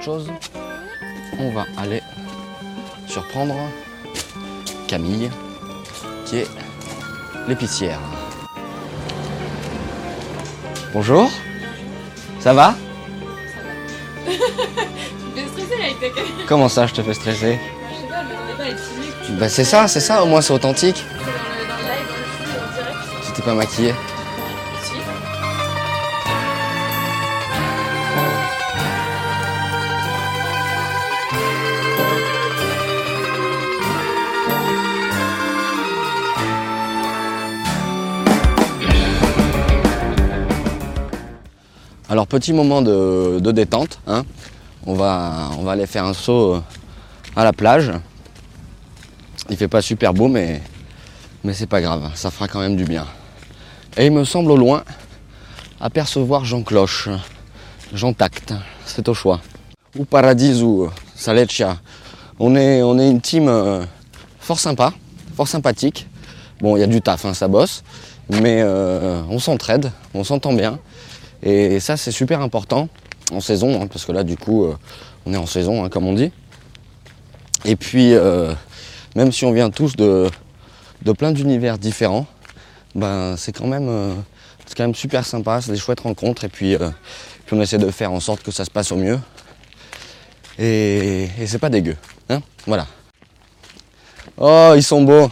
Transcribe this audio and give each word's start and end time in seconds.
autre 0.00 0.04
chose. 0.04 0.32
On 1.38 1.50
va 1.50 1.66
aller 1.76 2.02
surprendre 3.06 3.54
Camille, 4.88 5.30
qui 6.24 6.38
est 6.38 6.46
l'épicière. 7.46 7.98
Bonjour, 10.92 11.30
ça 12.40 12.52
va? 12.52 12.74
Tu 14.26 15.42
me 15.42 15.46
fais 15.46 15.48
stresser 15.48 15.82
avec 15.82 16.00
ta 16.00 16.08
caméra. 16.08 16.44
Comment 16.48 16.68
ça 16.68 16.86
je 16.86 16.94
te 16.94 17.02
fais 17.02 17.14
stresser? 17.14 17.58
Je 17.92 18.00
sais 18.00 18.08
pas, 18.08 18.22
mais 18.22 18.34
on 18.34 18.52
est 18.52 18.56
pas 18.56 18.64
les 18.64 18.74
petits 18.74 19.30
mecs. 19.30 19.38
Bah 19.38 19.48
c'est 19.48 19.64
ça, 19.64 19.86
c'est 19.86 20.00
ça, 20.00 20.22
au 20.22 20.26
moins 20.26 20.40
c'est 20.40 20.52
authentique. 20.52 20.96
C'est 20.96 21.14
dans 21.14 21.20
le, 21.20 21.68
dans 21.68 21.76
le 21.76 21.82
live, 21.82 22.06
dans 22.08 22.16
le 22.16 22.24
flux, 22.24 22.58
en 22.58 22.74
direct. 22.74 23.24
Si 23.24 23.32
t'es 23.32 23.42
pas 23.42 23.54
maquillé. 23.54 23.94
Alors 42.10 42.26
petit 42.26 42.52
moment 42.52 42.82
de, 42.82 43.38
détente, 43.52 44.00
hein. 44.08 44.24
on, 44.84 44.94
va, 44.94 45.50
on 45.56 45.62
va 45.62 45.70
aller 45.70 45.86
faire 45.86 46.04
un 46.04 46.12
saut 46.12 46.54
euh, 46.54 46.62
à 47.36 47.44
la 47.44 47.52
plage. 47.52 47.92
Il 49.48 49.56
fait 49.56 49.68
pas 49.68 49.80
super 49.80 50.12
beau 50.12 50.26
mais, 50.26 50.60
mais 51.44 51.54
c'est 51.54 51.68
pas 51.68 51.80
grave, 51.80 52.10
ça 52.16 52.32
fera 52.32 52.48
quand 52.48 52.58
même 52.58 52.74
du 52.74 52.82
bien. 52.82 53.06
Et 53.96 54.06
il 54.06 54.12
me 54.12 54.24
semble 54.24 54.50
au 54.50 54.56
loin 54.56 54.82
apercevoir 55.80 56.44
Jean 56.44 56.64
Cloche, 56.64 57.08
Jean 57.94 58.12
Tact, 58.12 58.54
c'est 58.84 59.08
au 59.08 59.14
choix. 59.14 59.40
Ou 59.96 60.04
Paradis 60.04 60.62
ou 60.64 60.90
Saleccia. 61.14 61.78
On 62.40 62.56
est, 62.56 62.82
on 62.82 62.98
est 62.98 63.08
une 63.08 63.20
team 63.20 63.46
euh, 63.46 63.84
fort 64.40 64.58
sympa, 64.58 64.92
fort 65.36 65.46
sympathique. 65.46 66.08
Bon, 66.60 66.76
il 66.76 66.80
y 66.80 66.82
a 66.82 66.88
du 66.88 67.00
taf, 67.00 67.24
hein, 67.24 67.34
ça 67.34 67.46
bosse, 67.46 67.84
mais 68.28 68.62
euh, 68.62 69.22
on 69.30 69.38
s'entraide, 69.38 69.92
on 70.12 70.24
s'entend 70.24 70.52
bien. 70.54 70.80
Et 71.42 71.80
ça, 71.80 71.96
c'est 71.96 72.10
super 72.10 72.40
important 72.40 72.88
en 73.32 73.40
saison, 73.40 73.80
hein, 73.80 73.86
parce 73.86 74.04
que 74.04 74.12
là, 74.12 74.24
du 74.24 74.36
coup, 74.36 74.64
euh, 74.64 74.76
on 75.26 75.32
est 75.32 75.38
en 75.38 75.46
saison, 75.46 75.84
hein, 75.84 75.88
comme 75.88 76.06
on 76.06 76.12
dit. 76.12 76.32
Et 77.64 77.76
puis, 77.76 78.14
euh, 78.14 78.52
même 79.16 79.32
si 79.32 79.44
on 79.44 79.52
vient 79.52 79.70
tous 79.70 79.96
de, 79.96 80.30
de 81.02 81.12
plein 81.12 81.32
d'univers 81.32 81.78
différents, 81.78 82.26
ben, 82.94 83.36
c'est 83.36 83.52
quand, 83.52 83.66
même, 83.66 83.88
euh, 83.88 84.14
c'est 84.66 84.76
quand 84.76 84.84
même 84.84 84.94
super 84.94 85.24
sympa, 85.24 85.60
c'est 85.60 85.72
des 85.72 85.78
chouettes 85.78 86.00
rencontres. 86.00 86.44
Et 86.44 86.48
puis, 86.48 86.76
puis, 87.46 87.56
on 87.56 87.60
essaie 87.60 87.78
de 87.78 87.90
faire 87.90 88.12
en 88.12 88.20
sorte 88.20 88.42
que 88.42 88.50
ça 88.50 88.64
se 88.64 88.70
passe 88.70 88.92
au 88.92 88.96
mieux. 88.96 89.18
Et, 90.58 91.28
et 91.40 91.46
c'est 91.46 91.58
pas 91.58 91.70
dégueu. 91.70 91.96
Hein 92.28 92.42
voilà. 92.66 92.86
Oh, 94.36 94.72
ils 94.76 94.82
sont 94.82 95.02
beaux. 95.02 95.30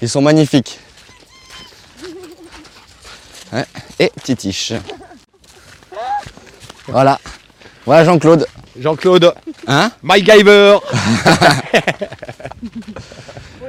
Ils 0.00 0.08
sont 0.08 0.22
magnifiques. 0.22 0.78
Et 3.98 4.10
Titiche. 4.22 4.72
Voilà. 6.88 7.18
Voilà 7.86 8.04
Jean-Claude. 8.04 8.46
Jean-Claude, 8.78 9.32
Hein 9.68 9.90
MyGyver 10.02 10.78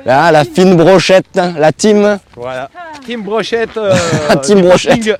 Là, 0.06 0.32
la 0.32 0.44
fine 0.46 0.76
brochette, 0.76 1.36
la 1.36 1.72
team. 1.72 2.20
Voilà. 2.36 2.70
Team 3.06 3.22
Brochette. 3.24 3.78
euh, 3.78 3.96
Team 4.44 4.62
Brochette. 4.62 5.20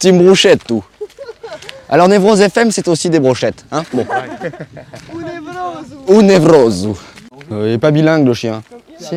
Team 0.00 0.18
brochette, 0.24 0.64
tout. 0.66 0.84
Alors, 1.88 2.08
Névrose 2.08 2.40
FM, 2.40 2.70
c'est 2.70 2.86
aussi 2.88 3.10
des 3.10 3.18
brochettes. 3.20 3.64
Hein 3.72 3.82
bon. 3.92 4.06
Ou 5.12 5.20
Névrose. 5.20 5.96
Ou 6.08 6.22
Névrose. 6.22 6.88
Euh, 7.52 7.68
il 7.68 7.72
est 7.74 7.78
pas 7.78 7.90
bilingue, 7.90 8.26
le 8.26 8.34
chien. 8.34 8.62
Si 9.00 9.16